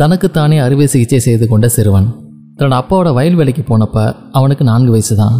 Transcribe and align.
தனக்குத்தானே 0.00 0.58
அறுவை 0.64 0.86
சிகிச்சை 0.86 1.18
செய்து 1.24 1.44
கொண்ட 1.48 1.66
சிறுவன். 1.68 2.06
தன்னோட 2.58 2.76
அப்பாவோட 2.80 3.08
வயல் 3.16 3.36
வேலைக்கு 3.38 3.62
போனப்ப 3.70 3.96
அவனுக்கு 4.38 4.64
நான்கு 4.68 4.90
வயசு 4.94 5.14
தான் 5.16 5.36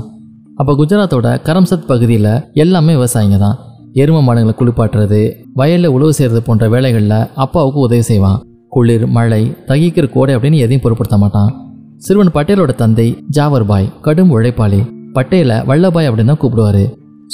அப்போ 0.60 0.72
குஜராத்தோட 0.80 1.28
கரம்சத் 1.46 1.88
பகுதியில் 1.90 2.32
எல்லாமே 2.62 2.92
விவசாயிங்க 2.98 3.38
தான். 3.38 3.56
எரும 4.02 4.18
மாடுங்களை 4.26 4.54
குளிப்பாட்டுறது 4.58 5.20
வயலில் 5.60 5.94
உழவு 5.94 6.12
செய்கிறது 6.18 6.42
போன்ற 6.42 6.68
வேலைகளில் 6.74 7.28
அப்பாவுக்கு 7.44 7.80
உதவி 7.86 8.04
செய்வான். 8.10 8.38
குளிர் 8.68 9.06
மழை 9.16 9.42
தகிக்கிற 9.70 10.06
கோடை 10.14 10.36
அப்படின்னு 10.36 10.62
எதையும் 10.64 10.84
பொருட்படுத்த 10.84 11.18
மாட்டான். 11.22 11.50
சிறுவன் 11.96 12.34
பட்டேலோட 12.36 12.72
தந்தை 12.74 13.08
ஜாவர் 13.36 13.66
பாய் 13.66 13.92
கடும் 14.06 14.32
உழைப்பாளி. 14.36 14.80
பட்டேலை 15.16 15.58
வல்லபாய் 15.70 16.08
அப்படின்னு 16.10 16.32
தான் 16.32 16.42
கூப்பிடுவாரு. 16.44 16.84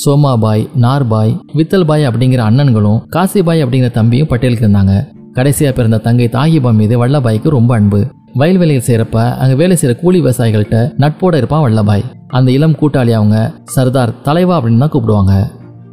சோமாபாய் 0.04 0.64
நார்பாய் 0.84 1.36
வித்தல்பாய் 1.58 2.08
அப்படிங்கிற 2.08 2.42
அண்ணன்களும் 2.48 2.98
காசிபாய் 3.14 3.62
அப்படிங்கிற 3.64 3.90
தம்பியும் 3.90 4.30
பட்டேலுக்கு 4.32 4.66
இருந்தாங்க. 4.66 4.94
கடைசியாக 5.38 5.74
பிறந்த 5.78 5.98
தங்கை 6.06 6.28
தாகிபா 6.36 6.70
மீது 6.78 6.94
வல்லபாய்க்கு 7.02 7.48
ரொம்ப 7.58 7.72
அன்பு. 7.78 8.00
வயல்வெளியில் 8.40 8.86
சேரப்ப 8.86 9.18
அங்கே 9.42 9.54
வேலை 9.60 9.74
செய்கிற 9.76 9.92
கூலி 10.00 10.18
விவசாயிகள்கிட்ட 10.22 10.78
நட்போட 11.02 11.34
இருப்பான் 11.40 11.62
வல்லபாய். 11.66 12.04
அந்த 12.38 12.48
இளம் 12.56 12.76
கூட்டாளி 12.80 13.12
அவங்க 13.18 13.36
சர்தார் 13.74 14.12
தலைவா 14.26 14.54
அப்படின்னு 14.58 14.82
தான் 14.84 14.92
கூப்பிடுவாங்க. 14.94 15.34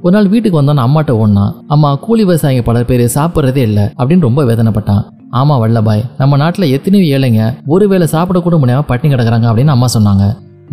ஒரு 0.05 0.13
நாள் 0.15 0.31
வீட்டுக்கு 0.31 0.59
வந்தோன்னு 0.59 0.83
அம்மாட்ட 0.85 1.11
ஓடினா 1.21 1.45
அம்மா 1.73 1.89
கூலி 2.05 2.23
விவசாயிங்க 2.25 2.63
பல 2.69 2.81
பேர் 2.89 3.03
சாப்பிட்றதே 3.17 3.61
இல்லை 3.69 3.85
அப்படின்னு 3.99 4.27
ரொம்ப 4.27 4.41
வேதனைப்பட்டான். 4.49 5.03
ஆமா 5.39 5.55
வல்லபாய் 5.63 6.03
நம்ம 6.19 6.37
நாட்டில் 6.41 6.71
எத்தனையோ 6.75 7.05
ஏழைங்க 7.15 7.45
ஒருவேளை 7.75 8.07
சாப்பிட 8.15 8.39
கூட 8.47 8.57
முடியாம 8.61 8.85
பட்டினி 8.89 9.13
கிடக்குறாங்க 9.13 9.47
அப்படின்னு 9.51 9.75
அம்மா 9.75 9.87
சொன்னாங்க. 9.95 10.25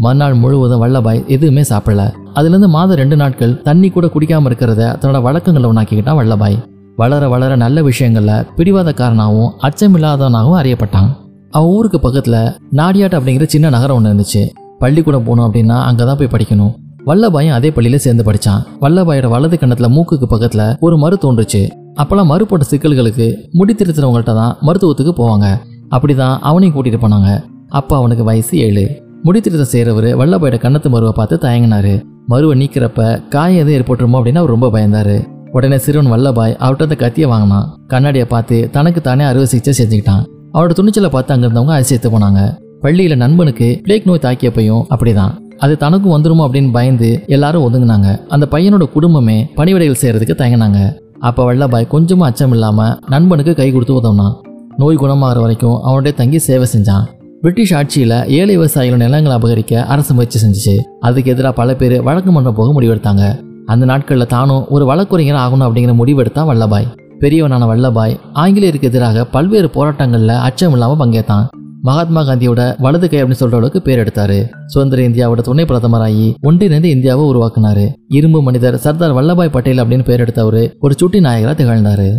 மறுநாள் 0.05 0.37
முழுவதும் 0.43 0.83
வல்லபாய் 0.83 1.25
எதுவுமே 1.35 1.63
சாப்பிடல. 1.71 2.03
அதுலேருந்து 2.39 2.71
மாதம் 2.77 3.01
ரெண்டு 3.03 3.17
நாட்கள் 3.23 3.57
தண்ணி 3.69 3.91
கூட 3.97 4.07
குடிக்காம 4.15 4.49
இருக்கிறத 4.51 4.93
தன்னோட 5.01 5.21
வழக்கங்களை 5.29 5.67
ஒன்றாக்கிக்கிட்டான் 5.71 6.21
வல்லபாய். 6.21 6.59
வளர 6.97 7.29
வளர 7.29 7.57
நல்ல 7.57 7.83
விஷயங்களில் 7.83 8.45
பிடிவாதக்காரனாகவும் 8.57 9.53
அச்சமில்லாதவனாகவும் 9.67 10.59
அறியப்பட்டான். 10.61 11.09
அவன் 11.51 11.71
ஊருக்கு 11.71 12.01
பக்கத்தில் 12.01 12.53
நாடியாட் 12.71 13.17
அப்படிங்கிற 13.19 13.47
சின்ன 13.47 13.69
நகரம் 13.69 13.97
ஒன்று 13.97 14.11
இருந்துச்சு. 14.11 14.43
பள்ளிக்கூடம் 14.79 15.25
போகணும் 15.25 15.47
அப்படின்னா 15.49 15.77
அங்கே 15.83 16.05
தான் 16.05 16.17
போய் 16.17 16.33
படிக்கணும். 16.35 16.73
வல்லபாயும் 17.07 17.57
அதே 17.59 17.71
பள்ளியில் 17.71 17.99
சேர்ந்து 17.99 18.33
படிச்சான். 18.33 18.61
வல்லபாயோட 18.81 19.29
வலது 19.29 19.59
கண்ணத்தில் 19.59 19.95
மூக்குக்கு 19.97 20.25
பக்கத்தில் 20.25 20.77
ஒரு 20.81 20.97
மறு 20.97 21.19
தோன்றுச்சு. 21.23 21.63
அப்போல்லாம் 21.95 22.31
மறு 22.33 22.47
போட்ட 22.47 22.67
சிக்கல்களுக்கு 22.71 23.49
முடி 23.53 23.73
திருத்துறவங்கள்ட்ட 23.73 24.35
தான் 24.35 24.57
மருத்துவத்துக்கு 24.61 25.15
போவாங்க. 25.23 25.47
அப்படிதான் 25.91 26.39
அவனையும் 26.41 26.77
கூட்டிகிட்டு 26.77 27.05
போனாங்க. 27.05 27.43
அப்போ 27.69 27.97
அவனுக்கு 27.97 28.25
வயசு 28.25 28.59
ஏழு. 28.59 28.85
முடித்திருத்தம் 29.25 29.73
செய்கிறவர் 29.75 30.11
வல்லபாயோட 30.21 30.57
கண்ணத்து 30.63 30.89
மருவை 30.89 31.13
பார்த்து 31.17 31.37
தயங்கினாரு. 31.37 32.03
மருவை 32.27 32.55
நீக்கிறப்ப 32.61 33.29
காயம் 33.29 33.67
எதுவும் 33.67 33.77
ஏற்பட்டுருமோ 33.79 34.19
அப்படின்னு 34.19 34.43
அவர் 34.43 34.55
ரொம்ப 34.57 34.69
பயந்தாரு. 34.69 35.32
உடனே 35.53 35.79
சிறுவன் 35.79 36.11
வல்லபாய் 36.13 36.55
அவர்கிட்ட 36.63 36.87
அந்த 36.89 36.97
கத்தியை 37.03 37.31
வாங்கினான் 37.31 37.67
கண்ணாடியை 37.87 38.27
பார்த்து 38.27 38.57
தனக்கு 38.73 39.01
தானே 39.01 39.25
அறுவை 39.25 39.47
சிகிச்சை 39.47 39.73
செஞ்சுக்கிட்டான். 39.79 40.23
அவரோட 40.55 40.73
துணிச்சலை 40.79 41.11
பார்த்து 41.11 41.35
அங்கிருந்தவங்க 41.35 41.75
அதிசயத்து 41.79 42.09
போனாங்க. 42.15 42.41
பள்ளியில 42.83 43.17
நண்பனுக்கு 43.17 43.81
பிளேக் 43.83 44.07
நோய் 44.07 44.23
தாக்கியப்பையும் 44.23 44.85
அப்படிதான். 44.95 45.35
அது 45.59 45.77
தனக்கும் 45.77 46.15
வந்துருமோ 46.15 46.45
அப்படின்னு 46.47 46.71
பயந்து 46.73 47.11
எல்லாரும் 47.27 47.65
ஒதுங்கினாங்க. 47.67 48.09
அந்த 48.29 48.49
பையனோட 48.51 48.87
குடும்பமே 48.93 49.37
பணிவிடைகள் 49.57 50.01
செய்யறதுக்கு 50.03 50.37
தயங்கினாங்க. 50.43 50.81
அப்ப 51.19 51.45
வல்லபாய் 51.49 51.93
கொஞ்சமும் 51.95 52.27
அச்சம் 52.29 52.51
இல்லாம 52.51 52.89
நண்பனுக்கு 53.09 53.55
கை 53.55 53.73
கொடுத்து 53.73 53.99
உதவுனான் 54.01 54.35
நோய் 54.77 54.97
குணமாகிற 54.97 55.41
வரைக்கும் 55.45 55.79
அவனுடைய 55.83 56.17
தங்கி 56.17 56.39
சேவை 56.39 56.69
செஞ்சான். 56.75 57.07
பிரிட்டிஷ் 57.41 57.75
ஆட்சியில் 57.75 58.19
ஏழை 58.39 58.55
விவசாயிகள் 58.57 59.03
நிலங்களை 59.05 59.37
அபகரிக்க 59.39 59.75
அரசு 59.95 60.15
முயற்சி 60.15 60.39
செஞ்சுச்சு. 60.45 60.77
அதுக்கு 61.01 61.31
எதிராக 61.31 61.55
பல 61.55 61.75
பேர் 61.75 62.03
வழக்கு 62.03 62.33
மன்றம் 62.33 62.55
போக 62.55 62.81
முடிவெடுத்தாங்க. 62.81 63.25
அந்த 63.67 63.85
நாட்களில் 63.85 64.27
தானும் 64.27 64.67
ஒரு 64.69 64.85
வழக்குரைஞர் 64.85 65.37
ஆகணும் 65.37 65.67
அப்படிங்கிற 65.67 65.95
முடிவெடுத்தான் 66.01 66.49
வல்லபாய். 66.51 66.87
பெரியவனான 67.21 67.67
வல்லபாய் 67.67 68.17
ஆங்கிலேயருக்கு 68.33 68.89
எதிராக 68.89 69.25
பல்வேறு 69.25 69.71
போராட்டங்களில் 69.75 70.39
அச்சம் 70.39 70.73
இல்லாமல் 70.73 71.09
பங்கேற்றான் 71.09 71.47
மகாத்மா 71.83 72.21
காந்தியோட 72.21 72.75
வலது 72.79 73.09
கை 73.09 73.23
அப்படின்னு 73.23 73.41
சொல்ற 73.41 73.55
அளவுக்கு 73.55 73.83
பேர் 73.83 73.99
எடுத்தாரு. 73.99 74.49
சுதந்திர 74.67 75.03
இந்தியாவோட 75.03 75.41
துணை 75.41 75.65
பிரதமராகி 75.65 76.35
ஒன்றிணைந்து 76.41 76.91
இந்தியாவை 76.91 77.25
உருவாக்குனாரு. 77.25 77.93
இரும்பு 78.09 78.43
மனிதர் 78.43 78.77
சர்தார் 78.77 79.15
வல்லபாய் 79.15 79.51
பட்டேல் 79.51 79.79
அப்படின்னு 79.79 80.05
பேர் 80.05 80.21
எடுத்தவரு 80.21 80.73
ஒரு 80.81 80.95
சுட்டி 80.97 81.21
நாயகரா 81.21 81.55
திகழ்ந்தாரு. 81.55 82.11